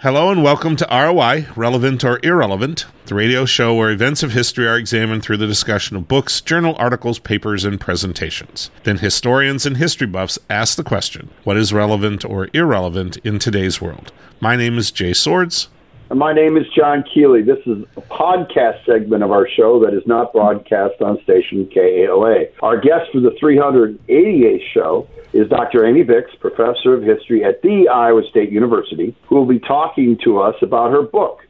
Hello 0.00 0.30
and 0.30 0.44
welcome 0.44 0.76
to 0.76 0.86
ROI, 0.88 1.48
Relevant 1.56 2.04
or 2.04 2.20
Irrelevant, 2.22 2.86
the 3.06 3.16
radio 3.16 3.44
show 3.44 3.74
where 3.74 3.90
events 3.90 4.22
of 4.22 4.30
history 4.30 4.64
are 4.64 4.76
examined 4.76 5.24
through 5.24 5.38
the 5.38 5.46
discussion 5.48 5.96
of 5.96 6.06
books, 6.06 6.40
journal 6.40 6.76
articles, 6.78 7.18
papers, 7.18 7.64
and 7.64 7.80
presentations. 7.80 8.70
Then 8.84 8.98
historians 8.98 9.66
and 9.66 9.76
history 9.76 10.06
buffs 10.06 10.38
ask 10.48 10.76
the 10.76 10.84
question 10.84 11.30
what 11.42 11.56
is 11.56 11.72
relevant 11.72 12.24
or 12.24 12.48
irrelevant 12.52 13.16
in 13.24 13.40
today's 13.40 13.80
world? 13.80 14.12
My 14.38 14.54
name 14.54 14.78
is 14.78 14.92
Jay 14.92 15.12
Swords. 15.12 15.66
And 16.10 16.18
my 16.20 16.32
name 16.32 16.56
is 16.56 16.66
John 16.76 17.02
Keeley. 17.12 17.42
This 17.42 17.58
is 17.66 17.84
a 17.96 18.00
podcast 18.02 18.86
segment 18.86 19.24
of 19.24 19.32
our 19.32 19.48
show 19.48 19.80
that 19.84 19.94
is 19.94 20.06
not 20.06 20.32
broadcast 20.32 21.02
on 21.02 21.20
station 21.24 21.68
KAOA. 21.74 22.50
Our 22.62 22.80
guest 22.80 23.10
for 23.10 23.18
the 23.18 23.30
388th 23.42 24.62
show 24.72 25.08
is 25.32 25.48
Dr. 25.48 25.86
Amy 25.86 26.04
Bix, 26.04 26.38
professor 26.40 26.94
of 26.94 27.02
history 27.02 27.44
at 27.44 27.62
the 27.62 27.88
Iowa 27.88 28.22
State 28.30 28.50
University, 28.50 29.14
who 29.26 29.36
will 29.36 29.46
be 29.46 29.58
talking 29.58 30.18
to 30.24 30.40
us 30.40 30.54
about 30.62 30.90
her 30.90 31.02
book, 31.02 31.40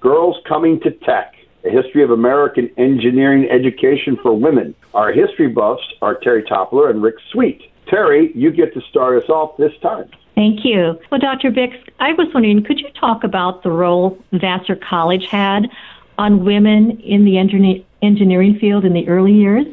Girls 0.00 0.36
Coming 0.48 0.80
to 0.80 0.90
Tech 0.90 1.34
A 1.64 1.70
History 1.70 2.02
of 2.02 2.10
American 2.10 2.70
Engineering 2.76 3.48
Education 3.50 4.18
for 4.22 4.32
Women. 4.32 4.74
Our 4.94 5.12
history 5.12 5.48
buffs 5.48 5.82
are 6.02 6.14
Terry 6.16 6.42
Toppler 6.42 6.90
and 6.90 7.02
Rick 7.02 7.16
Sweet. 7.32 7.62
Terry, 7.88 8.32
you 8.34 8.50
get 8.50 8.74
to 8.74 8.80
start 8.90 9.22
us 9.22 9.28
off 9.30 9.56
this 9.56 9.72
time. 9.80 10.10
Thank 10.34 10.64
you. 10.64 10.98
Well, 11.10 11.18
Dr. 11.18 11.50
Bix, 11.50 11.76
I 12.00 12.12
was 12.12 12.28
wondering, 12.32 12.62
could 12.62 12.78
you 12.78 12.90
talk 12.90 13.24
about 13.24 13.62
the 13.62 13.70
role 13.70 14.18
Vassar 14.32 14.76
College 14.76 15.26
had 15.26 15.68
on 16.16 16.44
women 16.44 17.00
in 17.00 17.24
the 17.24 17.38
engineering 17.38 18.58
field 18.58 18.84
in 18.84 18.92
the 18.92 19.08
early 19.08 19.32
years? 19.32 19.66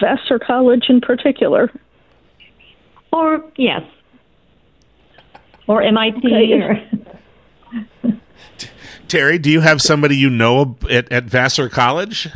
Vassar 0.00 0.38
College 0.38 0.86
in 0.88 1.00
particular? 1.00 1.70
Or, 3.12 3.44
yes. 3.56 3.82
Or 5.66 5.82
MIT. 5.82 6.18
Okay. 6.26 6.88
Or 8.04 8.12
Terry, 9.08 9.38
do 9.38 9.50
you 9.50 9.60
have 9.60 9.80
somebody 9.80 10.16
you 10.16 10.28
know 10.28 10.76
at, 10.90 11.10
at 11.10 11.24
Vassar 11.24 11.70
College? 11.70 12.28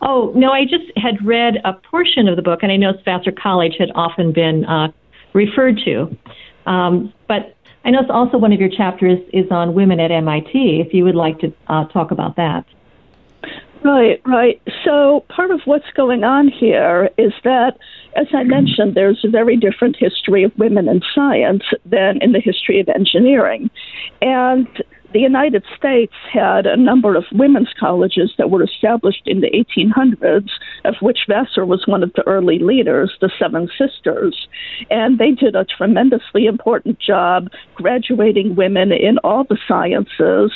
Oh, 0.00 0.32
no, 0.36 0.52
I 0.52 0.64
just 0.64 0.84
had 0.96 1.24
read 1.24 1.56
a 1.64 1.72
portion 1.72 2.28
of 2.28 2.36
the 2.36 2.42
book, 2.42 2.60
and 2.62 2.70
I 2.70 2.76
know 2.76 2.92
Vassar 3.04 3.32
College 3.32 3.74
had 3.78 3.90
often 3.94 4.32
been 4.32 4.64
uh, 4.64 4.88
referred 5.32 5.80
to. 5.84 6.16
Um, 6.66 7.12
but 7.26 7.56
I 7.84 7.90
know 7.90 8.00
it's 8.00 8.10
also 8.10 8.38
one 8.38 8.52
of 8.52 8.60
your 8.60 8.68
chapters 8.68 9.18
is 9.32 9.50
on 9.50 9.74
women 9.74 9.98
at 9.98 10.12
MIT, 10.12 10.80
if 10.86 10.94
you 10.94 11.04
would 11.04 11.16
like 11.16 11.40
to 11.40 11.52
uh, 11.66 11.86
talk 11.86 12.12
about 12.12 12.36
that. 12.36 12.64
Right, 13.84 14.20
right. 14.24 14.62
So 14.84 15.24
part 15.28 15.50
of 15.50 15.60
what's 15.64 15.90
going 15.96 16.22
on 16.22 16.48
here 16.48 17.10
is 17.18 17.32
that, 17.42 17.78
as 18.16 18.26
I 18.32 18.44
mentioned, 18.44 18.94
there's 18.94 19.24
a 19.24 19.30
very 19.30 19.56
different 19.56 19.96
history 19.98 20.44
of 20.44 20.52
women 20.56 20.88
in 20.88 21.00
science 21.14 21.64
than 21.84 22.18
in 22.20 22.30
the 22.32 22.40
history 22.40 22.78
of 22.78 22.88
engineering. 22.88 23.70
And 24.20 24.68
the 25.12 25.20
United 25.20 25.64
States 25.76 26.12
had 26.32 26.64
a 26.64 26.76
number 26.76 27.16
of 27.16 27.24
women's 27.32 27.72
colleges 27.78 28.32
that 28.38 28.50
were 28.50 28.62
established 28.62 29.22
in 29.26 29.40
the 29.40 29.50
1800s, 29.50 30.48
of 30.84 30.94
which 31.00 31.26
Vassar 31.28 31.66
was 31.66 31.86
one 31.86 32.02
of 32.02 32.12
the 32.14 32.26
early 32.26 32.58
leaders, 32.58 33.12
the 33.20 33.30
Seven 33.38 33.68
Sisters. 33.76 34.48
And 34.90 35.18
they 35.18 35.32
did 35.32 35.54
a 35.54 35.64
tremendously 35.64 36.46
important 36.46 36.98
job 36.98 37.48
graduating 37.74 38.54
women 38.54 38.92
in 38.92 39.18
all 39.18 39.44
the 39.44 39.58
sciences 39.68 40.52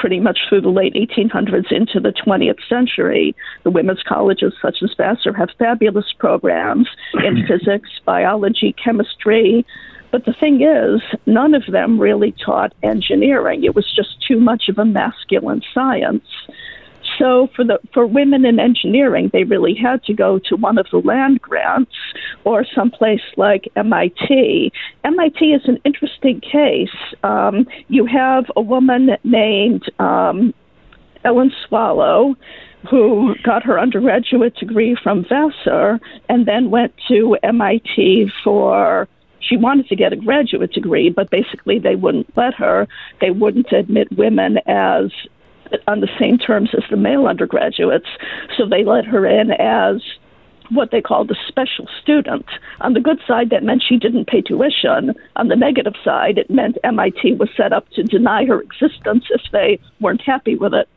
pretty 0.00 0.20
much 0.20 0.38
through 0.48 0.60
the 0.60 0.68
late 0.68 0.94
1800s 0.94 1.70
into 1.70 2.00
the 2.00 2.12
20th 2.12 2.58
century. 2.68 3.34
The 3.64 3.70
women's 3.70 4.02
colleges, 4.02 4.54
such 4.62 4.78
as 4.82 4.94
Vassar, 4.96 5.32
have 5.32 5.50
fabulous 5.58 6.12
programs 6.18 6.88
in 7.24 7.46
physics, 7.46 7.90
biology, 8.04 8.74
chemistry, 8.82 9.66
but 10.10 10.24
the 10.24 10.32
thing 10.32 10.62
is, 10.62 11.02
none 11.26 11.54
of 11.54 11.64
them 11.70 12.00
really 12.00 12.34
taught 12.44 12.72
engineering. 12.82 13.64
It 13.64 13.74
was 13.74 13.86
just 13.94 14.16
too 14.26 14.40
much 14.40 14.68
of 14.68 14.78
a 14.78 14.84
masculine 14.84 15.62
science. 15.74 16.24
So 17.18 17.48
for 17.54 17.64
the 17.64 17.78
for 17.92 18.06
women 18.06 18.44
in 18.44 18.60
engineering, 18.60 19.30
they 19.32 19.44
really 19.44 19.74
had 19.74 20.02
to 20.04 20.14
go 20.14 20.38
to 20.46 20.56
one 20.56 20.78
of 20.78 20.86
the 20.90 20.98
land 20.98 21.40
grants 21.42 21.92
or 22.44 22.64
someplace 22.74 23.22
like 23.36 23.68
MIT. 23.76 24.72
MIT 25.04 25.44
is 25.44 25.62
an 25.66 25.78
interesting 25.84 26.40
case. 26.40 26.88
Um, 27.22 27.66
you 27.88 28.06
have 28.06 28.44
a 28.56 28.60
woman 28.60 29.10
named 29.24 29.82
um, 29.98 30.54
Ellen 31.24 31.52
Swallow 31.66 32.36
who 32.88 33.34
got 33.42 33.64
her 33.64 33.78
undergraduate 33.78 34.54
degree 34.54 34.96
from 35.02 35.24
Vassar 35.24 35.98
and 36.28 36.46
then 36.46 36.70
went 36.70 36.94
to 37.08 37.36
MIT 37.42 38.30
for 38.44 39.08
she 39.40 39.56
wanted 39.56 39.88
to 39.88 39.96
get 39.96 40.12
a 40.12 40.16
graduate 40.16 40.72
degree, 40.72 41.10
but 41.10 41.30
basically 41.30 41.78
they 41.78 41.96
wouldn't 41.96 42.36
let 42.36 42.54
her. 42.54 42.86
They 43.20 43.30
wouldn't 43.30 43.72
admit 43.72 44.08
women 44.16 44.58
as 44.66 45.10
on 45.86 46.00
the 46.00 46.08
same 46.18 46.38
terms 46.38 46.70
as 46.74 46.84
the 46.90 46.96
male 46.96 47.26
undergraduates. 47.26 48.08
So 48.56 48.66
they 48.66 48.84
let 48.84 49.04
her 49.06 49.26
in 49.26 49.52
as 49.52 50.02
what 50.70 50.90
they 50.90 51.00
called 51.00 51.30
a 51.30 51.34
special 51.46 51.88
student. 52.00 52.46
On 52.80 52.92
the 52.92 53.00
good 53.00 53.20
side, 53.26 53.50
that 53.50 53.62
meant 53.62 53.82
she 53.82 53.96
didn't 53.96 54.26
pay 54.26 54.42
tuition. 54.42 55.14
On 55.36 55.48
the 55.48 55.56
negative 55.56 55.94
side, 56.04 56.38
it 56.38 56.50
meant 56.50 56.78
MIT 56.84 57.34
was 57.34 57.48
set 57.56 57.72
up 57.72 57.88
to 57.90 58.02
deny 58.02 58.44
her 58.44 58.60
existence 58.60 59.24
if 59.30 59.42
they 59.52 59.80
weren't 60.00 60.22
happy 60.22 60.56
with 60.56 60.74
it. 60.74 60.88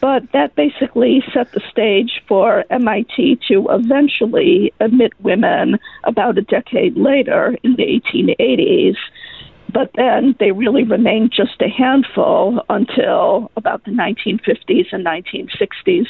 But 0.00 0.30
that 0.32 0.54
basically 0.54 1.24
set 1.32 1.52
the 1.52 1.62
stage 1.70 2.22
for 2.28 2.64
MIT 2.70 3.40
to 3.48 3.66
eventually 3.70 4.72
admit 4.80 5.12
women 5.20 5.78
about 6.04 6.38
a 6.38 6.42
decade 6.42 6.96
later 6.96 7.56
in 7.62 7.76
the 7.76 7.84
1880s. 7.84 8.96
But 9.72 9.90
then 9.94 10.36
they 10.38 10.52
really 10.52 10.84
remained 10.84 11.32
just 11.32 11.60
a 11.60 11.68
handful 11.68 12.62
until 12.68 13.50
about 13.56 13.84
the 13.84 13.90
1950s 13.90 14.92
and 14.92 15.04
1960s. 15.04 16.06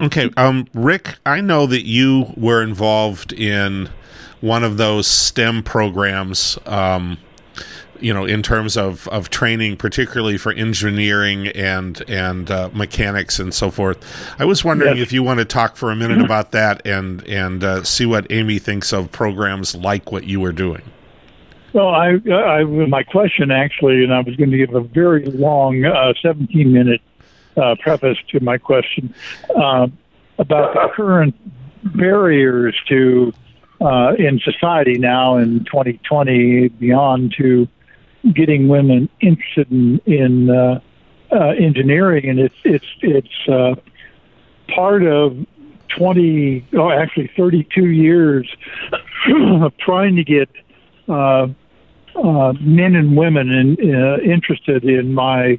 Okay, 0.00 0.30
um, 0.36 0.66
Rick, 0.74 1.18
I 1.24 1.40
know 1.40 1.66
that 1.66 1.86
you 1.86 2.32
were 2.36 2.62
involved 2.62 3.32
in 3.32 3.90
one 4.40 4.64
of 4.64 4.76
those 4.76 5.06
STEM 5.06 5.62
programs. 5.62 6.58
Um, 6.66 7.18
you 8.00 8.12
know, 8.12 8.24
in 8.24 8.42
terms 8.42 8.76
of, 8.76 9.06
of 9.08 9.30
training, 9.30 9.76
particularly 9.76 10.36
for 10.36 10.52
engineering 10.52 11.46
and 11.48 12.02
and 12.08 12.50
uh, 12.50 12.68
mechanics 12.72 13.38
and 13.38 13.54
so 13.54 13.70
forth. 13.70 13.98
I 14.40 14.44
was 14.44 14.64
wondering 14.64 14.96
yes. 14.96 15.06
if 15.06 15.12
you 15.12 15.22
want 15.22 15.38
to 15.38 15.44
talk 15.44 15.76
for 15.76 15.92
a 15.92 15.96
minute 15.96 16.16
mm-hmm. 16.16 16.24
about 16.24 16.50
that 16.50 16.84
and 16.84 17.24
and 17.28 17.62
uh, 17.62 17.84
see 17.84 18.04
what 18.04 18.26
Amy 18.30 18.58
thinks 18.58 18.92
of 18.92 19.12
programs 19.12 19.76
like 19.76 20.10
what 20.10 20.24
you 20.24 20.40
were 20.40 20.52
doing. 20.52 20.82
Well, 21.72 21.88
I, 21.88 22.18
I 22.30 22.64
my 22.64 23.02
question 23.02 23.50
actually, 23.50 24.04
and 24.04 24.12
I 24.12 24.20
was 24.20 24.36
going 24.36 24.50
to 24.50 24.58
give 24.58 24.74
a 24.74 24.80
very 24.80 25.24
long, 25.24 25.84
uh, 25.84 26.12
17 26.20 26.70
minute 26.70 27.00
uh, 27.56 27.76
preface 27.80 28.18
to 28.28 28.40
my 28.40 28.58
question 28.58 29.14
uh, 29.56 29.88
about 30.38 30.74
the 30.74 30.88
current 30.94 31.34
barriers 31.96 32.78
to 32.88 33.32
uh, 33.80 34.14
in 34.18 34.38
society 34.40 34.98
now 34.98 35.36
in 35.38 35.64
2020 35.64 36.68
beyond 36.68 37.34
to 37.38 37.66
getting 38.34 38.68
women 38.68 39.08
interested 39.20 39.70
in, 39.70 39.98
in 40.06 40.50
uh, 40.50 40.80
uh, 41.32 41.48
engineering, 41.58 42.28
and 42.28 42.38
it's 42.38 42.54
it's 42.64 42.86
it's 43.00 43.48
uh, 43.48 43.74
part 44.68 45.02
of 45.04 45.36
20, 45.88 46.66
oh, 46.74 46.90
actually 46.90 47.30
32 47.36 47.86
years 47.86 48.48
of 49.62 49.76
trying 49.78 50.16
to 50.16 50.24
get 50.24 50.48
uh, 51.08 51.48
uh, 52.16 52.52
men 52.60 52.94
and 52.94 53.16
women 53.16 53.50
in, 53.50 53.94
uh, 53.94 54.18
interested 54.18 54.84
in 54.84 55.14
my, 55.14 55.58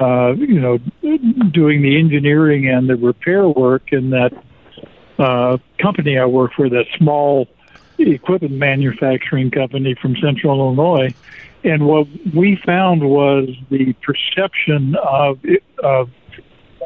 uh, 0.00 0.32
you 0.32 0.60
know, 0.60 0.78
doing 1.52 1.82
the 1.82 1.98
engineering 1.98 2.68
and 2.68 2.88
the 2.88 2.96
repair 2.96 3.48
work 3.48 3.92
in 3.92 4.10
that 4.10 4.32
uh, 5.18 5.56
company 5.80 6.18
I 6.18 6.26
work 6.26 6.52
for, 6.54 6.68
that 6.68 6.84
small 6.96 7.48
equipment 7.98 8.54
manufacturing 8.54 9.50
company 9.50 9.94
from 10.00 10.16
Central 10.16 10.58
Illinois. 10.58 11.14
And 11.64 11.86
what 11.86 12.06
we 12.34 12.60
found 12.64 13.02
was 13.02 13.48
the 13.70 13.94
perception 13.94 14.94
of 14.96 15.40
of 15.82 16.10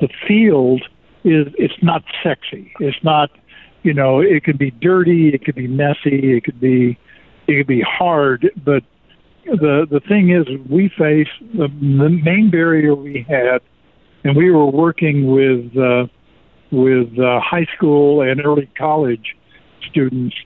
the 0.00 0.08
field 0.26 0.82
is 1.24 1.48
it's 1.58 1.82
not 1.82 2.02
sexy. 2.22 2.72
It's 2.80 3.02
not, 3.02 3.30
you 3.82 3.92
know, 3.92 4.20
it 4.20 4.44
could 4.44 4.56
be 4.56 4.70
dirty, 4.70 5.34
it 5.34 5.44
could 5.44 5.54
be 5.54 5.66
messy, 5.66 6.36
it 6.36 6.44
could 6.44 6.60
be 6.60 6.98
it 7.46 7.56
could 7.56 7.66
be 7.66 7.82
hard, 7.82 8.50
but 8.64 8.84
the 9.50 9.86
the 9.90 10.00
thing 10.00 10.30
is 10.30 10.46
we 10.68 10.88
face 10.88 11.28
the, 11.54 11.68
the 11.68 12.08
main 12.08 12.50
barrier 12.50 12.94
we 12.94 13.26
had 13.28 13.60
and 14.24 14.36
we 14.36 14.50
were 14.50 14.66
working 14.66 15.26
with 15.32 15.76
uh, 15.76 16.06
with 16.70 17.18
uh, 17.18 17.40
high 17.40 17.66
school 17.76 18.22
and 18.22 18.44
early 18.44 18.68
college 18.76 19.36
students 19.88 20.36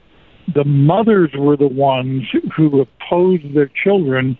the 0.52 0.64
mothers 0.64 1.30
were 1.34 1.56
the 1.56 1.68
ones 1.68 2.24
who 2.54 2.80
opposed 2.80 3.54
their 3.54 3.70
children 3.82 4.36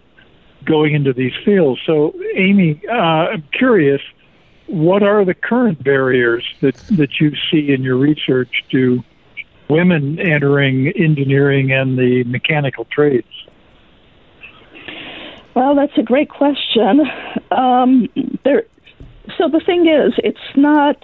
going 0.65 0.95
into 0.95 1.13
these 1.13 1.33
fields. 1.45 1.81
So, 1.87 2.15
Amy, 2.35 2.81
uh, 2.89 2.93
I'm 2.93 3.45
curious, 3.53 4.01
what 4.67 5.03
are 5.03 5.25
the 5.25 5.35
current 5.35 5.83
barriers 5.83 6.45
that, 6.61 6.77
that 6.93 7.21
you 7.21 7.33
see 7.51 7.73
in 7.73 7.83
your 7.83 7.97
research 7.97 8.65
to 8.71 9.03
women 9.69 10.19
entering 10.19 10.89
engineering 10.89 11.73
and 11.73 11.99
the 11.99 12.25
mechanical 12.25 12.87
trades? 12.87 13.44
Well, 15.55 15.75
that's 15.77 15.97
a 15.97 16.03
great 16.03 16.31
question. 16.31 17.03
Um, 17.51 18.09
there, 18.45 18.65
so 19.39 19.49
the 19.49 19.61
thing 19.65 19.87
is, 19.87 20.13
it's 20.19 20.39
not. 20.57 21.03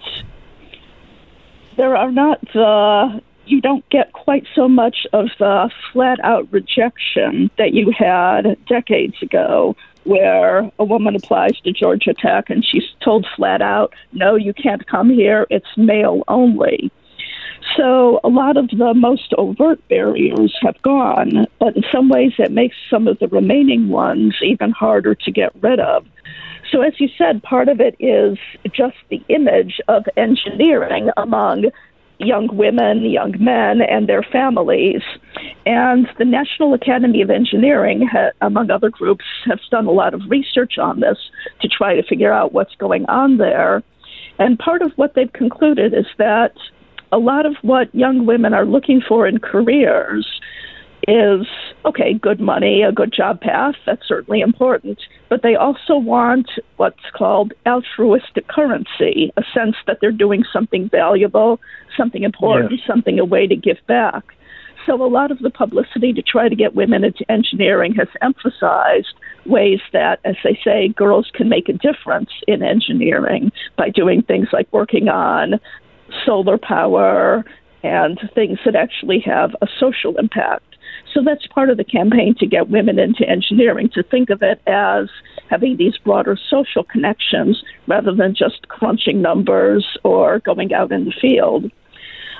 There 1.77 1.95
are 1.95 2.11
not 2.11 2.41
the. 2.53 3.21
You 3.45 3.61
don't 3.61 3.87
get 3.89 4.13
quite 4.13 4.45
so 4.53 4.69
much 4.69 5.07
of 5.13 5.27
the 5.39 5.69
flat 5.91 6.19
out 6.23 6.47
rejection 6.51 7.49
that 7.57 7.73
you 7.73 7.91
had 7.97 8.57
decades 8.67 9.15
ago, 9.21 9.75
where 10.03 10.71
a 10.79 10.83
woman 10.85 11.15
applies 11.15 11.59
to 11.61 11.71
Georgia 11.71 12.13
Tech 12.13 12.49
and 12.49 12.63
she's 12.65 12.83
told 13.03 13.25
flat 13.35 13.61
out, 13.61 13.93
no, 14.13 14.35
you 14.35 14.53
can't 14.53 14.85
come 14.87 15.09
here, 15.09 15.47
it's 15.49 15.67
male 15.75 16.23
only. 16.27 16.91
So 17.77 18.19
a 18.23 18.29
lot 18.29 18.57
of 18.57 18.69
the 18.69 18.93
most 18.93 19.33
overt 19.37 19.85
barriers 19.87 20.55
have 20.61 20.81
gone, 20.81 21.47
but 21.59 21.75
in 21.75 21.83
some 21.91 22.09
ways 22.09 22.33
that 22.37 22.51
makes 22.51 22.75
some 22.89 23.07
of 23.07 23.19
the 23.19 23.27
remaining 23.27 23.89
ones 23.89 24.35
even 24.43 24.71
harder 24.71 25.15
to 25.15 25.31
get 25.31 25.51
rid 25.61 25.79
of. 25.79 26.05
So, 26.71 26.81
as 26.81 26.93
you 26.99 27.09
said, 27.17 27.43
part 27.43 27.67
of 27.67 27.81
it 27.81 27.95
is 27.99 28.37
just 28.73 28.95
the 29.09 29.21
image 29.27 29.79
of 29.87 30.05
engineering 30.15 31.09
among 31.17 31.65
young 32.19 32.47
women, 32.55 33.03
young 33.03 33.33
men, 33.39 33.81
and 33.81 34.07
their 34.07 34.23
families. 34.23 35.01
And 35.65 36.07
the 36.17 36.25
National 36.25 36.73
Academy 36.73 37.21
of 37.21 37.29
Engineering, 37.29 38.07
ha- 38.09 38.31
among 38.41 38.69
other 38.71 38.89
groups, 38.89 39.25
has 39.45 39.59
done 39.69 39.85
a 39.85 39.91
lot 39.91 40.13
of 40.13 40.21
research 40.29 40.77
on 40.77 40.99
this 40.99 41.17
to 41.61 41.67
try 41.67 41.95
to 41.95 42.03
figure 42.03 42.31
out 42.31 42.53
what's 42.53 42.75
going 42.75 43.05
on 43.07 43.37
there. 43.37 43.83
And 44.39 44.57
part 44.57 44.81
of 44.81 44.91
what 44.95 45.13
they've 45.15 45.33
concluded 45.33 45.93
is 45.93 46.05
that 46.17 46.53
a 47.11 47.17
lot 47.17 47.45
of 47.45 47.55
what 47.61 47.93
young 47.93 48.25
women 48.25 48.53
are 48.53 48.65
looking 48.65 49.01
for 49.07 49.27
in 49.27 49.39
careers 49.39 50.27
is 51.07 51.47
okay, 51.83 52.13
good 52.13 52.39
money, 52.39 52.83
a 52.83 52.91
good 52.91 53.11
job 53.11 53.41
path, 53.41 53.75
that's 53.85 54.07
certainly 54.07 54.41
important, 54.41 54.99
but 55.29 55.41
they 55.41 55.55
also 55.55 55.97
want 55.97 56.49
what's 56.77 57.09
called 57.15 57.53
altruistic 57.65 58.47
currency, 58.47 59.31
a 59.35 59.43
sense 59.53 59.75
that 59.87 59.97
they're 59.99 60.11
doing 60.11 60.43
something 60.53 60.89
valuable, 60.89 61.59
something 61.97 62.23
important, 62.23 62.71
yes. 62.71 62.81
something 62.85 63.19
a 63.19 63.25
way 63.25 63.47
to 63.47 63.55
give 63.55 63.77
back. 63.87 64.23
So 64.85 65.03
a 65.03 65.07
lot 65.07 65.31
of 65.31 65.39
the 65.39 65.49
publicity 65.49 66.11
to 66.13 66.21
try 66.21 66.49
to 66.49 66.55
get 66.55 66.75
women 66.75 67.03
into 67.03 67.29
engineering 67.31 67.93
has 67.95 68.07
emphasized 68.21 69.13
ways 69.45 69.79
that, 69.93 70.19
as 70.23 70.35
they 70.43 70.59
say, 70.63 70.89
girls 70.89 71.29
can 71.33 71.49
make 71.49 71.69
a 71.69 71.73
difference 71.73 72.29
in 72.47 72.63
engineering 72.63 73.51
by 73.77 73.89
doing 73.89 74.23
things 74.23 74.47
like 74.51 74.67
working 74.71 75.07
on 75.07 75.59
solar 76.25 76.57
power 76.57 77.43
and 77.83 78.19
things 78.35 78.59
that 78.65 78.75
actually 78.75 79.19
have 79.19 79.55
a 79.61 79.67
social 79.79 80.17
impact. 80.17 80.63
So 81.13 81.21
that's 81.23 81.45
part 81.47 81.69
of 81.69 81.77
the 81.77 81.83
campaign 81.83 82.35
to 82.39 82.45
get 82.45 82.69
women 82.69 82.99
into 82.99 83.27
engineering, 83.27 83.89
to 83.93 84.03
think 84.03 84.29
of 84.29 84.41
it 84.41 84.61
as 84.67 85.09
having 85.49 85.77
these 85.77 85.97
broader 85.97 86.37
social 86.49 86.83
connections 86.83 87.63
rather 87.87 88.13
than 88.13 88.35
just 88.35 88.67
crunching 88.69 89.21
numbers 89.21 89.85
or 90.03 90.39
going 90.39 90.73
out 90.73 90.91
in 90.91 91.05
the 91.05 91.13
field. 91.19 91.71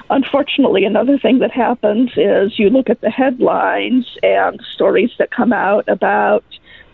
Unfortunately, 0.09 0.83
another 0.85 1.17
thing 1.17 1.39
that 1.39 1.51
happens 1.51 2.11
is 2.17 2.59
you 2.59 2.69
look 2.69 2.89
at 2.89 3.01
the 3.01 3.09
headlines 3.09 4.05
and 4.21 4.59
stories 4.73 5.11
that 5.17 5.31
come 5.31 5.53
out 5.53 5.87
about 5.87 6.43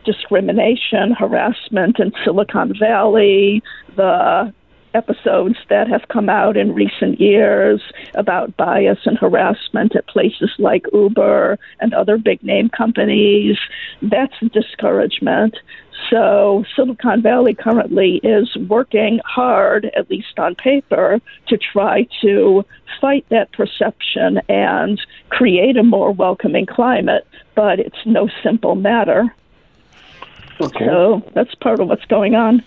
discrimination, 0.06 1.12
harassment 1.18 2.00
in 2.00 2.12
Silicon 2.24 2.74
Valley, 2.80 3.62
the 3.96 4.54
episodes 4.98 5.58
that 5.70 5.88
have 5.88 6.08
come 6.10 6.28
out 6.28 6.58
in 6.58 6.74
recent 6.74 7.22
years 7.22 7.82
about 8.16 8.58
bias 8.58 9.00
and 9.06 9.18
harassment 9.18 9.96
at 9.96 10.08
places 10.08 10.52
like 10.58 10.86
Uber 10.92 11.60
and 11.80 11.94
other 11.94 12.18
big 12.18 12.42
name 12.44 12.70
companies. 12.70 13.58
That's 14.02 14.34
discouragement. 14.52 15.56
So, 16.10 16.64
Silicon 16.76 17.22
Valley 17.22 17.54
currently 17.54 18.18
is 18.24 18.56
working 18.56 19.20
hard, 19.26 19.86
at 19.96 20.10
least 20.10 20.38
on 20.40 20.56
paper, 20.56 21.20
to 21.48 21.58
try 21.58 22.08
to 22.22 22.66
fight 23.02 23.26
that 23.30 23.52
perception 23.52 24.40
and 24.48 25.02
create 25.30 25.76
a 25.78 25.84
more 25.84 26.12
welcoming 26.12 26.66
climate. 26.66 27.28
But 27.56 27.80
it's 27.80 28.06
no 28.06 28.30
simple 28.44 28.76
matter. 28.76 29.34
Okay. 30.62 30.86
So, 30.86 31.24
that's 31.34 31.54
part 31.56 31.80
of 31.80 31.88
what's 31.88 32.06
going 32.06 32.36
on. 32.36 32.64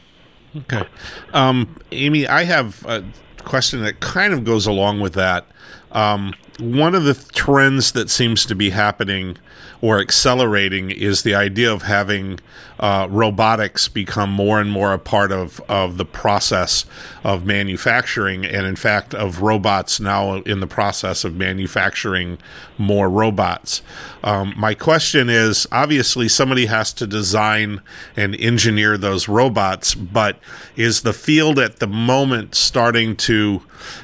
Okay. 0.57 0.85
Um, 1.33 1.77
Amy, 1.93 2.27
I 2.27 2.45
have 2.45 2.85
a 2.87 3.05
question 3.39 3.83
that 3.85 4.01
kind 4.01 4.33
of 4.33 4.45
goes 4.45 4.67
along 4.67 5.01
with 5.01 5.15
that. 5.15 5.47
Um, 5.93 6.35
one 6.59 6.95
of 6.95 7.05
the 7.05 7.15
trends 7.33 7.93
that 7.93 8.11
seems 8.11 8.45
to 8.47 8.55
be 8.55 8.71
happening 8.71 9.37
or 9.81 10.01
accelerating 10.01 10.91
is 10.91 11.23
the 11.23 11.35
idea 11.35 11.73
of 11.73 11.83
having 11.83 12.39
uh, 12.81 13.07
robotics 13.11 13.89
become 13.89 14.31
more 14.31 14.59
and 14.59 14.71
more 14.71 14.95
a 14.95 14.99
part 14.99 15.31
of, 15.31 15.61
of 15.69 15.99
the 15.99 16.05
process 16.05 16.87
of 17.23 17.45
manufacturing, 17.45 18.45
and 18.45 18.67
in 18.67 18.75
fact, 18.75 19.15
of 19.15 19.43
robots 19.43 20.01
now 20.01 20.37
in 20.43 20.61
the 20.61 20.67
process 20.67 21.23
of 21.23 21.37
manufacturing 21.37 22.39
more 22.79 23.11
robots. 23.11 23.83
Um, 24.25 24.55
my 24.57 24.75
question 24.75 25.29
is 25.29 25.67
obviously, 25.71 26.27
somebody 26.27 26.67
has 26.67 26.93
to 26.95 27.07
design 27.07 27.83
and 28.17 28.35
engineer 28.37 28.97
those 28.97 29.29
robots, 29.29 29.95
but 29.95 30.39
is 30.75 31.03
the 31.03 31.13
field 31.13 31.59
at 31.59 31.81
the 31.81 31.87
moment 31.87 32.55
starting 32.55 33.15
to 33.17 33.63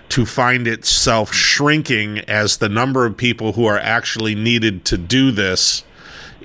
to 0.09 0.25
find 0.25 0.67
itself 0.67 1.35
shrinking 1.35 2.19
as 2.21 2.59
the 2.59 2.69
number 2.69 3.05
of 3.05 3.17
people 3.17 3.53
who 3.53 3.67
are 3.67 3.79
actually 3.79 4.35
needed 4.35 4.85
to 4.85 4.97
do 4.97 5.31
this 5.31 5.46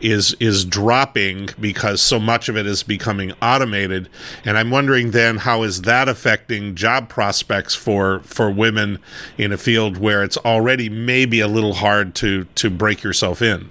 is 0.01 0.35
is 0.39 0.65
dropping 0.65 1.49
because 1.59 2.01
so 2.01 2.19
much 2.19 2.49
of 2.49 2.57
it 2.57 2.65
is 2.65 2.83
becoming 2.83 3.31
automated 3.41 4.09
and 4.45 4.57
i'm 4.57 4.71
wondering 4.71 5.11
then 5.11 5.37
how 5.37 5.63
is 5.63 5.83
that 5.83 6.09
affecting 6.09 6.75
job 6.75 7.07
prospects 7.07 7.75
for 7.75 8.19
for 8.21 8.49
women 8.49 8.97
in 9.37 9.51
a 9.51 9.57
field 9.57 9.97
where 9.97 10.23
it's 10.23 10.37
already 10.37 10.89
maybe 10.89 11.39
a 11.39 11.47
little 11.47 11.73
hard 11.73 12.15
to 12.15 12.45
to 12.55 12.69
break 12.69 13.03
yourself 13.03 13.41
in 13.41 13.69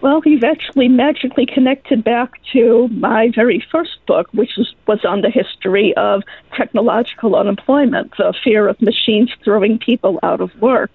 well, 0.00 0.22
you've 0.24 0.44
actually 0.44 0.86
magically 0.86 1.44
connected 1.44 2.04
back 2.04 2.30
to 2.52 2.86
my 2.88 3.32
very 3.34 3.64
first 3.72 3.98
book, 4.06 4.28
which 4.32 4.52
was 4.86 5.04
on 5.04 5.22
the 5.22 5.30
history 5.30 5.92
of 5.96 6.22
technological 6.56 7.34
unemployment, 7.34 8.12
the 8.16 8.32
fear 8.44 8.68
of 8.68 8.80
machines 8.80 9.30
throwing 9.42 9.76
people 9.76 10.20
out 10.22 10.40
of 10.40 10.54
work. 10.60 10.92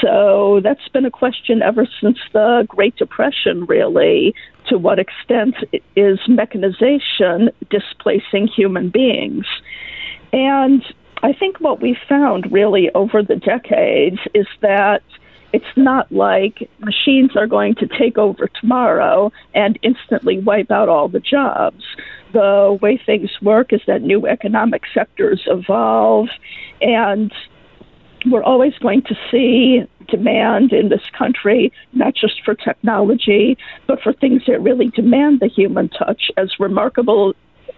So 0.00 0.60
that's 0.62 0.88
been 0.88 1.04
a 1.04 1.10
question 1.10 1.62
ever 1.62 1.86
since 2.00 2.18
the 2.32 2.64
Great 2.68 2.96
Depression, 2.96 3.66
really. 3.66 4.34
To 4.68 4.78
what 4.78 4.98
extent 4.98 5.56
is 5.96 6.18
mechanization 6.28 7.50
displacing 7.68 8.46
human 8.46 8.90
beings? 8.90 9.46
And 10.32 10.84
I 11.22 11.32
think 11.32 11.60
what 11.60 11.80
we 11.80 11.96
found 12.08 12.50
really 12.50 12.90
over 12.94 13.22
the 13.22 13.36
decades 13.36 14.18
is 14.34 14.46
that 14.60 15.02
it's 15.52 15.64
not 15.76 16.10
like 16.10 16.68
machines 16.78 17.36
are 17.36 17.46
going 17.46 17.74
to 17.76 17.86
take 17.86 18.18
over 18.18 18.48
tomorrow 18.60 19.30
and 19.54 19.78
instantly 19.82 20.38
wipe 20.38 20.70
out 20.70 20.88
all 20.88 21.08
the 21.08 21.20
jobs. 21.20 21.84
The 22.32 22.78
way 22.80 22.96
things 23.04 23.30
work 23.42 23.72
is 23.72 23.82
that 23.86 24.02
new 24.02 24.26
economic 24.26 24.82
sectors 24.94 25.42
evolve 25.46 26.28
and 26.80 27.32
we're 28.26 28.42
always 28.42 28.74
going 28.78 29.02
to 29.02 29.14
see 29.30 29.86
demand 30.08 30.72
in 30.72 30.88
this 30.88 31.02
country, 31.16 31.72
not 31.92 32.14
just 32.14 32.42
for 32.44 32.54
technology, 32.54 33.56
but 33.86 34.00
for 34.00 34.12
things 34.12 34.42
that 34.46 34.60
really 34.60 34.88
demand 34.88 35.40
the 35.40 35.48
human 35.48 35.88
touch. 35.88 36.30
As 36.36 36.58
remarkable 36.58 37.34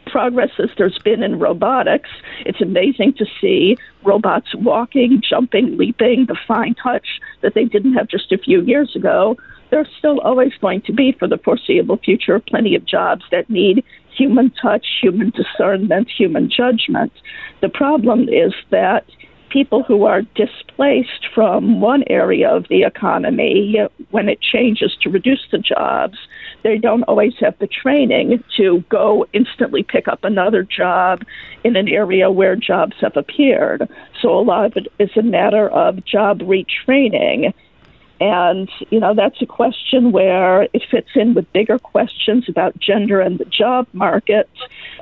progress 0.07 0.51
as 0.59 0.69
there's 0.77 0.99
been 0.99 1.23
in 1.23 1.39
robotics, 1.39 2.11
it's 2.41 2.61
amazing 2.61 3.15
to 3.15 3.27
see 3.41 3.77
robots 4.03 4.55
walking, 4.55 5.23
jumping, 5.29 5.77
leaping, 5.77 6.27
the 6.27 6.37
fine 6.47 6.75
touch 6.75 7.21
that 7.43 7.55
they 7.55 7.65
didn't 7.65 7.95
have 7.95 8.09
just 8.09 8.33
a 8.33 8.39
few 8.39 8.63
years 8.63 8.95
ago. 8.95 9.37
There's 9.71 9.89
still 9.99 10.21
always 10.21 10.53
going 10.61 10.83
to 10.83 10.93
be, 10.93 11.13
for 11.13 11.27
the 11.27 11.39
foreseeable 11.39 11.97
future, 11.97 12.39
plenty 12.39 12.75
of 12.75 12.85
jobs 12.85 13.25
that 13.31 13.51
need 13.51 13.85
human 14.15 14.51
touch, 14.51 14.87
human 15.01 15.31
discernment, 15.31 16.09
human 16.11 16.49
judgment. 16.49 17.13
The 17.61 17.69
problem 17.69 18.29
is 18.29 18.53
that 18.71 19.05
people 19.55 19.85
who 19.85 20.05
are 20.05 20.23
displaced 20.35 21.29
from 21.33 21.81
one 21.81 22.03
area 22.09 22.51
of 22.51 22.67
the 22.69 22.83
economy, 22.83 23.79
when 24.11 24.29
it 24.29 24.41
changes 24.43 24.97
to 25.01 25.09
reduce 25.09 25.47
the 25.53 25.59
jobs, 25.59 26.19
they 26.65 26.77
don't 26.77 27.05
always 27.05 27.35
have 27.39 27.57
the 27.61 27.69
training 27.69 28.43
to 28.57 28.83
go 28.89 29.25
instantly 29.33 29.85
pick 29.85 30.09
up 30.09 30.25
another 30.25 30.65
job 30.65 31.23
in 31.63 31.77
an 31.77 31.89
area 31.89 32.33
where 32.33 32.57
jobs 32.57 32.97
have 33.01 33.17
appeared. 33.17 33.89
So 34.21 34.37
a 34.37 34.43
lot 34.43 34.65
of 34.65 34.73
it 34.77 34.89
is 34.99 35.17
a 35.17 35.23
matter 35.23 35.69
of 35.71 36.05
job 36.05 36.41
retraining. 36.41 37.55
And, 38.21 38.71
you 38.91 39.01
know, 39.01 39.13
that's 39.13 39.43
a 39.43 39.47
question 39.47 40.13
where 40.13 40.63
it 40.73 40.83
fits 40.89 41.11
in 41.17 41.35
with 41.35 41.53
bigger 41.53 41.79
questions 41.79 42.49
about 42.49 42.79
gender 42.79 43.21
and 43.21 43.39
the 43.39 43.45
job 43.45 43.89
market, 43.93 44.49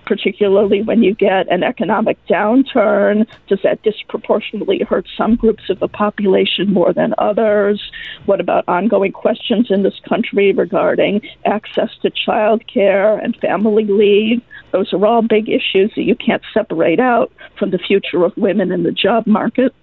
particularly 0.06 0.82
when 0.82 1.02
you 1.02 1.14
get 1.14 1.50
an 1.52 1.62
economic 1.62 2.18
downturn. 2.26 3.26
Does 3.48 3.60
that 3.64 3.82
disproportionately 3.82 4.80
hurt 4.80 5.06
some 5.16 5.36
groups 5.36 5.68
of 5.68 5.78
the 5.78 5.88
population 5.88 6.72
more 6.72 6.94
than 6.94 7.14
others? 7.18 7.82
What 8.24 8.40
about 8.40 8.64
ongoing 8.66 9.12
questions 9.12 9.70
in 9.70 9.82
this 9.82 10.00
country 10.08 10.52
regarding 10.52 11.20
access 11.44 11.90
to 12.00 12.10
child 12.10 12.66
care 12.66 13.18
and 13.18 13.36
family 13.36 13.84
leave? 13.84 14.40
Those 14.70 14.90
are 14.94 15.04
all 15.04 15.20
big 15.20 15.50
issues 15.50 15.92
that 15.96 16.04
you 16.04 16.14
can't 16.14 16.42
separate 16.54 16.98
out 16.98 17.30
from 17.58 17.72
the 17.72 17.78
future 17.78 18.24
of 18.24 18.34
women 18.38 18.72
in 18.72 18.84
the 18.84 18.92
job 18.92 19.26
market. 19.26 19.74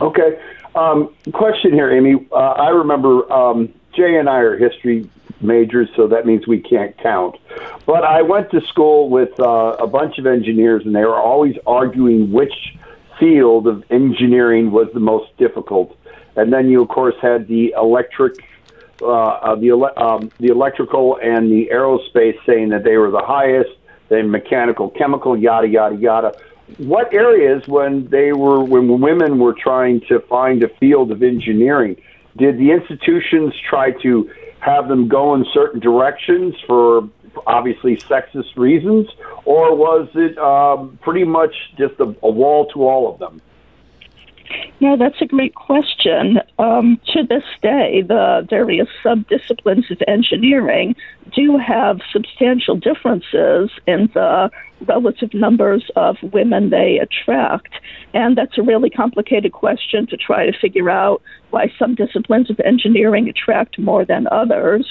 Okay. 0.00 0.38
Um, 0.74 1.14
question 1.32 1.72
here, 1.72 1.90
Amy. 1.90 2.26
Uh, 2.32 2.36
I 2.36 2.68
remember 2.68 3.30
um, 3.32 3.72
Jay 3.94 4.16
and 4.16 4.28
I 4.28 4.38
are 4.38 4.56
history 4.56 5.08
majors, 5.40 5.88
so 5.96 6.06
that 6.08 6.26
means 6.26 6.46
we 6.46 6.60
can't 6.60 6.96
count. 6.98 7.36
But 7.86 8.04
I 8.04 8.22
went 8.22 8.50
to 8.52 8.60
school 8.68 9.08
with 9.08 9.38
uh, 9.40 9.76
a 9.80 9.86
bunch 9.86 10.18
of 10.18 10.26
engineers, 10.26 10.82
and 10.84 10.94
they 10.94 11.04
were 11.04 11.18
always 11.18 11.56
arguing 11.66 12.32
which 12.32 12.52
field 13.18 13.66
of 13.66 13.84
engineering 13.90 14.70
was 14.70 14.88
the 14.94 15.00
most 15.00 15.36
difficult. 15.38 15.96
And 16.36 16.52
then 16.52 16.68
you, 16.68 16.82
of 16.82 16.88
course, 16.88 17.16
had 17.20 17.48
the 17.48 17.74
electric, 17.76 18.34
uh, 19.02 19.06
uh, 19.06 19.54
the 19.56 19.70
ele- 19.70 19.98
um, 19.98 20.30
the 20.38 20.48
electrical 20.48 21.18
and 21.20 21.50
the 21.50 21.68
aerospace 21.72 22.38
saying 22.46 22.68
that 22.70 22.84
they 22.84 22.96
were 22.96 23.10
the 23.10 23.22
highest. 23.24 23.70
Then 24.08 24.30
mechanical, 24.30 24.90
chemical, 24.90 25.36
yada 25.36 25.68
yada 25.68 25.96
yada 25.96 26.32
what 26.78 27.12
areas 27.12 27.62
when 27.66 28.08
they 28.08 28.32
were 28.32 28.62
when 28.62 29.00
women 29.00 29.38
were 29.38 29.54
trying 29.54 30.00
to 30.08 30.20
find 30.20 30.62
a 30.62 30.68
field 30.80 31.10
of 31.10 31.22
engineering 31.22 31.96
did 32.36 32.58
the 32.58 32.70
institutions 32.70 33.54
try 33.68 33.90
to 33.90 34.30
have 34.60 34.88
them 34.88 35.08
go 35.08 35.34
in 35.34 35.44
certain 35.52 35.80
directions 35.80 36.54
for 36.66 37.08
obviously 37.46 37.96
sexist 37.96 38.56
reasons 38.56 39.08
or 39.44 39.74
was 39.74 40.08
it 40.14 40.36
um, 40.38 40.98
pretty 41.02 41.24
much 41.24 41.54
just 41.78 41.94
a, 42.00 42.14
a 42.22 42.30
wall 42.30 42.66
to 42.66 42.86
all 42.86 43.12
of 43.12 43.18
them 43.18 43.40
no, 44.80 44.96
that's 44.96 45.20
a 45.20 45.26
great 45.26 45.54
question. 45.54 46.40
Um, 46.58 47.00
to 47.12 47.22
this 47.22 47.44
day, 47.62 48.02
the 48.02 48.46
various 48.48 48.88
subdisciplines 49.04 49.90
of 49.90 50.02
engineering 50.08 50.96
do 51.34 51.58
have 51.58 52.00
substantial 52.12 52.76
differences 52.76 53.70
in 53.86 54.10
the 54.14 54.50
relative 54.86 55.32
numbers 55.34 55.90
of 55.96 56.16
women 56.32 56.70
they 56.70 56.98
attract. 56.98 57.72
And 58.14 58.36
that's 58.36 58.58
a 58.58 58.62
really 58.62 58.90
complicated 58.90 59.52
question 59.52 60.06
to 60.08 60.16
try 60.16 60.46
to 60.46 60.58
figure 60.58 60.90
out 60.90 61.22
why 61.50 61.72
some 61.78 61.94
disciplines 61.94 62.50
of 62.50 62.60
engineering 62.60 63.28
attract 63.28 63.78
more 63.78 64.04
than 64.04 64.26
others 64.30 64.86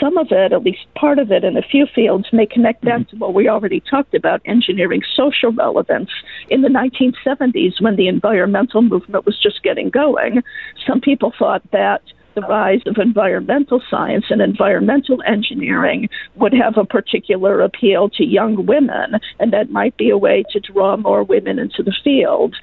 some 0.00 0.18
of 0.18 0.28
it, 0.30 0.52
at 0.52 0.62
least 0.62 0.86
part 0.94 1.18
of 1.18 1.30
it 1.32 1.44
in 1.44 1.56
a 1.56 1.62
few 1.62 1.86
fields, 1.86 2.26
may 2.32 2.46
connect 2.46 2.84
back 2.84 3.08
to 3.08 3.16
what 3.16 3.34
we 3.34 3.48
already 3.48 3.80
talked 3.80 4.14
about 4.14 4.42
engineering 4.44 5.02
social 5.14 5.52
relevance. 5.52 6.10
In 6.50 6.62
the 6.62 6.68
1970s, 6.68 7.80
when 7.80 7.96
the 7.96 8.08
environmental 8.08 8.82
movement 8.82 9.24
was 9.24 9.38
just 9.40 9.62
getting 9.62 9.90
going, 9.90 10.42
some 10.86 11.00
people 11.00 11.32
thought 11.38 11.62
that 11.72 12.02
the 12.38 12.46
rise 12.46 12.80
of 12.86 12.98
environmental 12.98 13.82
science 13.90 14.26
and 14.30 14.40
environmental 14.40 15.20
engineering 15.26 16.08
would 16.36 16.52
have 16.52 16.76
a 16.76 16.84
particular 16.84 17.60
appeal 17.60 18.08
to 18.10 18.24
young 18.24 18.64
women, 18.66 19.14
and 19.40 19.52
that 19.52 19.70
might 19.70 19.96
be 19.96 20.10
a 20.10 20.18
way 20.18 20.44
to 20.52 20.60
draw 20.60 20.96
more 20.96 21.24
women 21.24 21.58
into 21.58 21.82
the 21.82 21.94
field. 22.04 22.54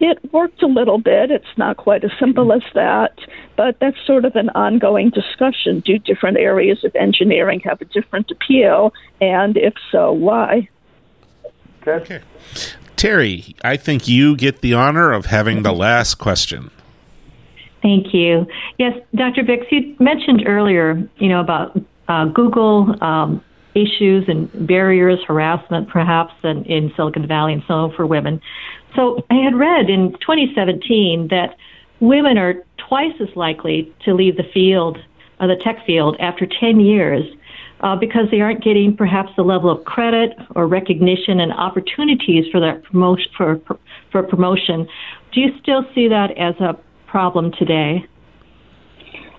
It 0.00 0.18
worked 0.32 0.62
a 0.62 0.66
little 0.66 0.98
bit. 0.98 1.30
It's 1.30 1.56
not 1.56 1.76
quite 1.76 2.04
as 2.04 2.12
simple 2.18 2.52
as 2.52 2.62
that, 2.74 3.18
but 3.56 3.76
that's 3.80 3.96
sort 4.06 4.24
of 4.24 4.36
an 4.36 4.48
ongoing 4.50 5.10
discussion. 5.10 5.80
Do 5.80 5.98
different 5.98 6.38
areas 6.38 6.84
of 6.84 6.94
engineering 6.94 7.60
have 7.64 7.80
a 7.80 7.84
different 7.86 8.30
appeal? 8.30 8.94
And 9.20 9.56
if 9.56 9.74
so, 9.90 10.12
why? 10.12 10.68
Okay. 11.86 12.20
Terry, 12.96 13.54
I 13.62 13.76
think 13.76 14.08
you 14.08 14.36
get 14.36 14.60
the 14.60 14.74
honor 14.74 15.12
of 15.12 15.26
having 15.26 15.62
the 15.62 15.72
last 15.72 16.14
question. 16.14 16.70
Thank 17.82 18.12
you. 18.12 18.46
Yes, 18.78 18.94
Dr. 19.14 19.42
Bix, 19.42 19.70
you 19.70 19.94
mentioned 20.00 20.44
earlier, 20.46 21.08
you 21.18 21.28
know, 21.28 21.40
about 21.40 21.78
uh, 22.08 22.24
Google 22.26 22.94
um, 23.02 23.42
issues 23.74 24.24
and 24.28 24.50
barriers, 24.66 25.20
harassment, 25.26 25.88
perhaps, 25.88 26.32
in, 26.42 26.64
in 26.64 26.92
Silicon 26.96 27.26
Valley 27.26 27.52
and 27.52 27.62
so 27.68 27.92
for 27.96 28.06
women. 28.06 28.40
So 28.96 29.24
I 29.30 29.34
had 29.34 29.54
read 29.54 29.90
in 29.90 30.12
2017 30.20 31.28
that 31.30 31.56
women 32.00 32.38
are 32.38 32.54
twice 32.88 33.14
as 33.20 33.28
likely 33.36 33.92
to 34.04 34.14
leave 34.14 34.36
the 34.36 34.48
field, 34.52 34.98
uh, 35.38 35.46
the 35.46 35.56
tech 35.56 35.84
field, 35.86 36.16
after 36.18 36.46
10 36.46 36.80
years 36.80 37.24
uh, 37.80 37.96
because 37.96 38.26
they 38.30 38.40
aren't 38.40 38.62
getting 38.62 38.96
perhaps 38.96 39.30
the 39.36 39.42
level 39.42 39.70
of 39.70 39.84
credit 39.84 40.36
or 40.56 40.66
recognition 40.66 41.40
and 41.40 41.52
opportunities 41.52 42.44
for 42.50 42.60
that 42.60 42.82
promotion 42.84 43.30
for 43.36 43.60
for 44.10 44.22
promotion. 44.22 44.88
Do 45.32 45.40
you 45.40 45.50
still 45.62 45.84
see 45.94 46.08
that 46.08 46.36
as 46.36 46.54
a 46.60 46.76
problem 47.08 47.52
today? 47.52 48.06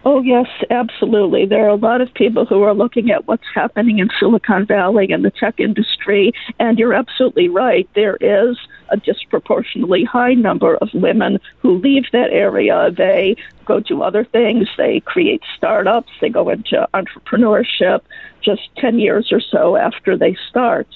Oh, 0.05 0.21
yes, 0.21 0.47
absolutely. 0.69 1.45
There 1.45 1.65
are 1.65 1.69
a 1.69 1.75
lot 1.75 1.99
of 1.99 2.13
people 2.13 2.45
who 2.45 2.63
are 2.63 2.73
looking 2.73 3.11
at 3.11 3.27
what's 3.27 3.43
happening 3.53 3.99
in 3.99 4.09
Silicon 4.17 4.65
Valley 4.65 5.11
and 5.11 5.25
the 5.25 5.31
tech 5.31 5.59
industry, 5.59 6.31
and 6.57 6.79
you're 6.79 6.93
absolutely 6.93 7.49
right. 7.49 7.87
There 7.95 8.15
is 8.21 8.57
a 8.89 8.97
disproportionately 8.97 10.05
high 10.05 10.35
number 10.35 10.77
of 10.77 10.89
women 10.93 11.39
who 11.59 11.77
leave 11.79 12.05
that 12.13 12.31
area. 12.31 12.91
They 12.91 13.35
go 13.65 13.81
do 13.81 14.01
other 14.01 14.23
things, 14.23 14.69
they 14.77 15.01
create 15.01 15.43
startups, 15.57 16.11
they 16.21 16.29
go 16.29 16.49
into 16.49 16.87
entrepreneurship 16.93 17.99
just 18.41 18.61
10 18.77 18.99
years 18.99 19.31
or 19.33 19.41
so 19.41 19.75
after 19.75 20.17
they 20.17 20.35
start. 20.49 20.87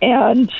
And 0.00 0.50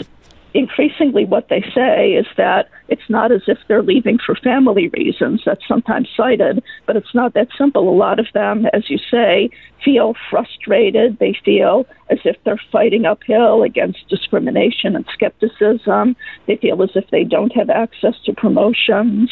increasingly 0.55 1.25
what 1.25 1.49
they 1.49 1.63
say 1.75 2.13
is 2.13 2.27
that 2.37 2.69
it's 2.89 3.09
not 3.09 3.31
as 3.31 3.43
if 3.47 3.59
they're 3.69 3.83
leaving 3.83 4.19
for 4.25 4.35
family 4.35 4.89
reasons. 4.89 5.43
That's 5.45 5.67
sometimes 5.69 6.09
cited, 6.17 6.63
but 6.87 6.97
it's 6.97 7.15
not 7.15 7.35
that 7.35 7.49
simple. 7.57 7.89
A 7.89 7.95
lot 7.95 8.19
of 8.19 8.27
them, 8.33 8.67
as 8.73 8.89
you 8.89 8.99
say, 9.11 9.51
feel 9.85 10.15
frustrated. 10.31 11.19
They 11.19 11.37
feel 11.45 11.87
as 12.11 12.19
if 12.25 12.37
they're 12.45 12.61
fighting 12.73 13.05
uphill 13.05 13.63
against 13.63 14.09
discrimination 14.09 14.97
and 14.97 15.05
skepticism. 15.13 16.17
They 16.47 16.57
feel 16.57 16.83
as 16.83 16.91
if 16.95 17.09
they 17.11 17.25
don't 17.25 17.55
have 17.55 17.69
access 17.69 18.15
to 18.25 18.33
promotions. 18.33 19.31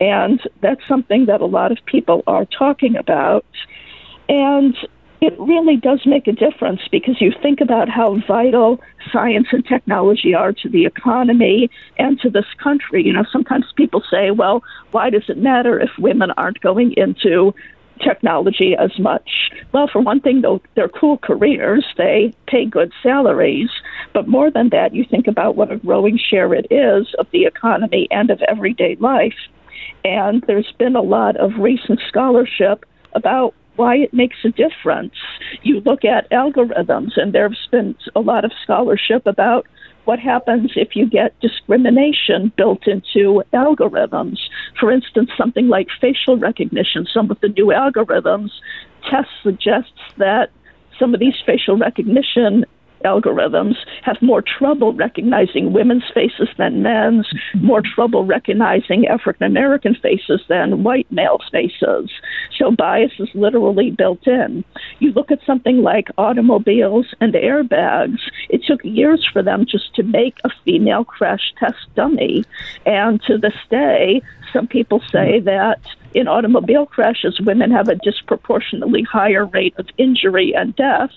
And 0.00 0.40
that's 0.60 0.86
something 0.86 1.26
that 1.26 1.40
a 1.40 1.46
lot 1.46 1.72
of 1.72 1.78
people 1.86 2.22
are 2.26 2.46
talking 2.46 2.96
about. 2.96 3.44
And 4.28 4.76
it 5.22 5.38
really 5.38 5.76
does 5.76 6.04
make 6.04 6.26
a 6.26 6.32
difference 6.32 6.80
because 6.90 7.20
you 7.20 7.32
think 7.40 7.60
about 7.60 7.88
how 7.88 8.16
vital 8.26 8.80
science 9.12 9.46
and 9.52 9.64
technology 9.64 10.34
are 10.34 10.52
to 10.52 10.68
the 10.68 10.84
economy 10.84 11.70
and 11.96 12.18
to 12.20 12.28
this 12.28 12.44
country. 12.60 13.06
You 13.06 13.12
know, 13.12 13.24
sometimes 13.30 13.66
people 13.76 14.02
say, 14.10 14.32
well, 14.32 14.64
why 14.90 15.10
does 15.10 15.22
it 15.28 15.38
matter 15.38 15.78
if 15.78 15.90
women 15.96 16.32
aren't 16.32 16.60
going 16.60 16.94
into 16.96 17.54
technology 18.00 18.74
as 18.76 18.98
much? 18.98 19.52
Well, 19.70 19.86
for 19.86 20.00
one 20.00 20.20
thing, 20.20 20.42
they're 20.74 20.88
cool 20.88 21.18
careers, 21.18 21.86
they 21.96 22.34
pay 22.48 22.64
good 22.64 22.90
salaries. 23.00 23.70
But 24.12 24.26
more 24.26 24.50
than 24.50 24.70
that, 24.70 24.92
you 24.92 25.04
think 25.08 25.28
about 25.28 25.54
what 25.54 25.70
a 25.70 25.76
growing 25.76 26.18
share 26.18 26.52
it 26.52 26.66
is 26.68 27.14
of 27.20 27.30
the 27.30 27.44
economy 27.44 28.08
and 28.10 28.28
of 28.30 28.42
everyday 28.48 28.96
life. 28.96 29.38
And 30.04 30.42
there's 30.48 30.72
been 30.80 30.96
a 30.96 31.00
lot 31.00 31.36
of 31.36 31.58
recent 31.58 32.00
scholarship 32.08 32.84
about 33.12 33.54
why 33.76 33.96
it 33.96 34.12
makes 34.12 34.36
a 34.44 34.50
difference. 34.50 35.14
You 35.62 35.80
look 35.80 36.04
at 36.04 36.30
algorithms, 36.30 37.16
and 37.16 37.32
there's 37.32 37.68
been 37.70 37.94
a 38.14 38.20
lot 38.20 38.44
of 38.44 38.52
scholarship 38.62 39.26
about 39.26 39.66
what 40.04 40.18
happens 40.18 40.72
if 40.74 40.96
you 40.96 41.08
get 41.08 41.38
discrimination 41.40 42.52
built 42.56 42.86
into 42.86 43.42
algorithms. 43.52 44.38
For 44.78 44.90
instance, 44.90 45.30
something 45.36 45.68
like 45.68 45.88
facial 46.00 46.36
recognition, 46.36 47.06
some 47.12 47.30
of 47.30 47.40
the 47.40 47.48
new 47.48 47.66
algorithms, 47.66 48.50
tests 49.08 49.32
suggests 49.42 49.92
that 50.18 50.50
some 50.98 51.14
of 51.14 51.20
these 51.20 51.36
facial 51.46 51.76
recognition 51.76 52.64
algorithms 53.04 53.76
have 54.02 54.20
more 54.20 54.42
trouble 54.42 54.92
recognizing 54.92 55.72
women's 55.72 56.04
faces 56.12 56.48
than 56.58 56.82
men's, 56.82 57.28
more 57.54 57.82
trouble 57.82 58.24
recognizing 58.24 59.06
African 59.06 59.46
American 59.46 59.94
faces 59.94 60.42
than 60.48 60.82
white 60.82 61.10
male 61.10 61.38
faces. 61.50 62.10
So 62.58 62.70
bias 62.70 63.12
is 63.18 63.28
literally 63.34 63.90
built 63.90 64.26
in. 64.26 64.64
You 64.98 65.12
look 65.12 65.30
at 65.30 65.44
something 65.46 65.82
like 65.82 66.08
automobiles 66.18 67.06
and 67.20 67.34
airbags, 67.34 68.18
it 68.48 68.64
took 68.64 68.84
years 68.84 69.26
for 69.32 69.42
them 69.42 69.66
just 69.66 69.94
to 69.94 70.02
make 70.02 70.38
a 70.44 70.50
female 70.64 71.04
crash 71.04 71.52
test 71.58 71.76
dummy. 71.94 72.44
And 72.86 73.22
to 73.22 73.38
this 73.38 73.56
day, 73.70 74.22
some 74.52 74.66
people 74.66 75.00
say 75.10 75.40
that 75.40 75.80
in 76.14 76.28
automobile 76.28 76.86
crashes, 76.86 77.40
women 77.40 77.70
have 77.70 77.88
a 77.88 77.96
disproportionately 77.96 79.02
higher 79.02 79.46
rate 79.46 79.74
of 79.78 79.88
injury 79.98 80.54
and 80.54 80.74
death 80.76 81.10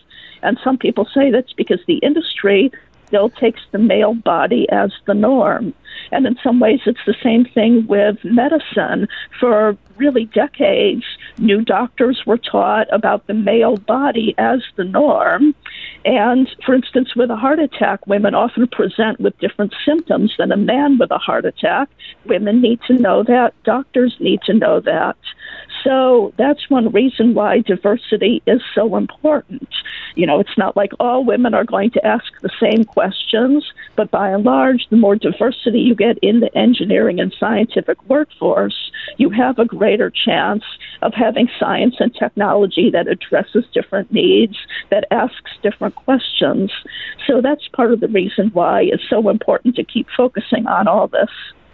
and 0.46 0.60
some 0.64 0.78
people 0.78 1.08
say 1.14 1.32
that's 1.32 1.54
because 1.54 1.80
the 1.88 1.98
industry 1.98 2.72
still 3.08 3.30
takes 3.30 3.62
the 3.72 3.80
male 3.80 4.14
body 4.14 4.68
as 4.70 4.92
the 5.06 5.14
norm. 5.14 5.74
And 6.12 6.25
in 6.25 6.38
some 6.44 6.60
ways, 6.60 6.82
it's 6.86 7.06
the 7.06 7.16
same 7.24 7.46
thing 7.46 7.88
with 7.88 8.24
medicine. 8.24 9.08
For 9.40 9.78
really 9.98 10.25
decades, 10.25 11.04
new 11.38 11.62
doctors 11.62 12.22
were 12.25 12.38
taught 12.38 12.88
about 12.92 13.27
the 13.27 13.34
male 13.34 13.77
body 13.77 14.36
as 14.38 14.62
the 14.75 14.84
norm. 14.84 15.54
And 16.04 16.48
for 16.65 16.75
instance, 16.75 17.15
with 17.15 17.30
a 17.30 17.36
heart 17.36 17.60
attack, 17.60 18.06
women 18.08 18.36
often 18.36 18.68
present 18.68 19.20
with 19.20 19.38
different 19.39 19.74
symptoms 19.86 20.34
than 20.38 20.51
a 20.51 20.58
man 20.58 20.98
with 20.98 21.12
a 21.12 21.18
heart 21.18 21.46
attack. 21.46 21.89
Women 22.25 22.62
need 22.62 22.80
to 22.88 22.94
know 22.94 23.24
that, 23.24 23.54
doctors 23.63 24.15
need 24.20 24.42
to 24.44 24.54
know 24.54 24.80
that. 24.82 25.18
So 25.86 26.34
that's 26.38 26.68
one 26.70 26.92
reason 26.92 27.36
why 27.36 27.60
diversity 27.60 28.42
is 28.48 28.62
so 28.74 28.96
important. 28.96 29.70
You 30.15 30.25
know, 30.25 30.39
it's 30.39 30.58
not 30.58 30.75
like 30.75 30.92
all 31.00 31.24
women 31.24 31.54
are 31.54 31.63
going 31.63 31.92
to 31.92 32.06
ask 32.06 32.25
the 32.42 32.50
same 32.60 32.86
questions, 32.86 33.63
but 33.96 34.10
by 34.10 34.32
and 34.32 34.44
large, 34.44 34.88
the 34.89 34.98
more 34.98 35.15
diversity 35.15 35.80
you 35.80 35.94
get 35.94 36.18
in 36.24 36.39
the 36.39 36.56
engineering 36.58 37.20
and 37.20 37.36
scientific 37.39 38.04
workforce, 38.10 38.92
you 39.18 39.30
have 39.30 39.60
a 39.60 39.65
greater 39.65 40.10
chance 40.10 40.63
of 41.04 41.13
having 41.13 41.48
science 41.60 41.96
and 42.00 42.15
technology 42.15 42.89
that 42.89 43.08
addresses 43.08 43.65
different 43.72 44.12
needs, 44.12 44.58
that 44.89 45.06
asks 45.12 45.51
different 45.62 45.94
questions. 45.94 46.72
So 47.27 47.42
that's 47.42 47.68
part 47.68 47.94
of 47.94 48.00
the 48.00 48.08
reason 48.08 48.50
why 48.54 48.84
it's 48.84 49.08
so 49.08 49.30
important 49.30 49.75
to 49.75 49.84
keep 49.84 50.08
focusing 50.18 50.65
on 50.65 50.88
all 50.88 51.08
this. 51.08 51.30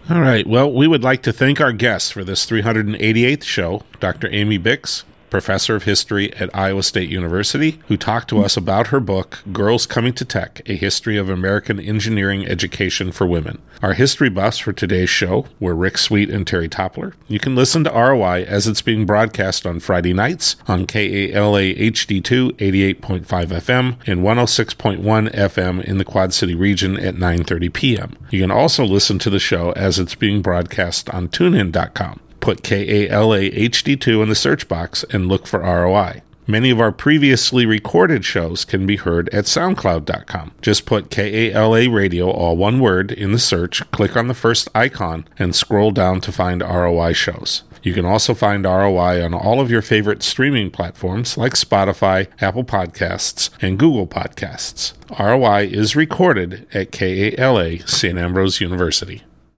All 0.09 0.19
right. 0.21 0.45
Well, 0.45 0.71
we 0.71 0.87
would 0.87 1.03
like 1.03 1.21
to 1.23 1.31
thank 1.31 1.61
our 1.61 1.71
guests 1.71 2.11
for 2.11 2.23
this 2.23 2.45
388th 2.45 3.43
show, 3.43 3.83
Dr. 3.99 4.27
Amy 4.31 4.59
Bix, 4.59 5.03
professor 5.31 5.75
of 5.75 5.83
history 5.83 6.31
at 6.35 6.55
Iowa 6.55 6.83
State 6.83 7.09
University, 7.09 7.79
who 7.87 7.97
talked 7.97 8.29
to 8.29 8.43
us 8.43 8.55
about 8.55 8.87
her 8.87 8.99
book, 8.99 9.39
Girls 9.51 9.87
Coming 9.87 10.13
to 10.13 10.25
Tech 10.25 10.61
A 10.67 10.75
History 10.75 11.17
of 11.17 11.29
American 11.29 11.79
Engineering 11.79 12.45
Education 12.45 13.11
for 13.11 13.25
Women. 13.25 13.59
Our 13.81 13.93
history 13.93 14.29
buffs 14.29 14.59
for 14.59 14.73
today's 14.73 15.09
show 15.09 15.47
were 15.59 15.73
Rick 15.73 15.97
Sweet 15.97 16.29
and 16.29 16.45
Terry 16.45 16.69
Toppler. 16.69 17.13
You 17.27 17.39
can 17.39 17.55
listen 17.55 17.83
to 17.85 17.89
ROI 17.89 18.43
as 18.43 18.67
it's 18.67 18.83
being 18.83 19.07
broadcast 19.07 19.65
on 19.65 19.79
Friday 19.79 20.13
nights 20.13 20.57
on 20.67 20.85
KALA 20.85 21.73
HD2 21.73 22.51
88.5 22.57 23.25
FM 23.25 23.97
and 24.05 24.21
106.1 24.21 25.33
FM 25.33 25.83
in 25.83 25.97
the 25.97 26.05
Quad 26.05 26.33
City 26.33 26.53
region 26.53 26.99
at 26.99 27.15
9:30 27.15 27.73
p.m. 27.73 28.17
You 28.29 28.41
can 28.41 28.51
also 28.51 28.83
listen 28.83 29.17
to 29.19 29.29
the 29.29 29.39
show 29.39 29.71
as 29.71 29.97
it's 29.97 30.13
being 30.13 30.41
broadcast 30.41 31.09
on 31.09 31.29
tunein.com 31.29 32.19
put 32.41 32.63
KALA 32.63 33.51
HD2 33.51 34.21
in 34.21 34.29
the 34.29 34.35
search 34.35 34.67
box 34.67 35.05
and 35.11 35.27
look 35.27 35.47
for 35.47 35.61
ROI. 35.61 36.21
Many 36.47 36.71
of 36.71 36.81
our 36.81 36.91
previously 36.91 37.65
recorded 37.65 38.25
shows 38.25 38.65
can 38.65 38.85
be 38.85 38.97
heard 38.97 39.29
at 39.29 39.45
SoundCloud.com. 39.45 40.51
Just 40.61 40.85
put 40.85 41.11
KALA 41.11 41.89
Radio, 41.89 42.29
all 42.29 42.57
one 42.57 42.79
word, 42.79 43.11
in 43.11 43.31
the 43.31 43.39
search, 43.39 43.89
click 43.91 44.17
on 44.17 44.27
the 44.27 44.33
first 44.33 44.67
icon, 44.75 45.25
and 45.39 45.55
scroll 45.55 45.91
down 45.91 46.19
to 46.21 46.31
find 46.31 46.61
ROI 46.61 47.13
shows. 47.13 47.63
You 47.83 47.93
can 47.93 48.05
also 48.05 48.33
find 48.33 48.65
ROI 48.65 49.23
on 49.23 49.33
all 49.33 49.61
of 49.61 49.71
your 49.71 49.81
favorite 49.81 50.23
streaming 50.23 50.71
platforms 50.71 51.37
like 51.37 51.53
Spotify, 51.53 52.27
Apple 52.41 52.63
Podcasts, 52.63 53.49
and 53.61 53.79
Google 53.79 54.07
Podcasts. 54.07 54.93
ROI 55.17 55.67
is 55.67 55.95
recorded 55.95 56.67
at 56.73 56.91
KALA 56.91 57.87
St. 57.87 58.17
Ambrose 58.17 58.61
University. 58.61 59.23